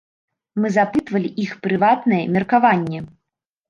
[0.63, 3.09] Мы запытвалі іх прыватнае меркаванне.